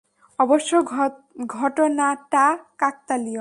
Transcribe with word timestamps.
অবশ্য 0.39 0.71
ঘটনাটা 1.55 2.45
কাকতালীয়। 2.77 3.29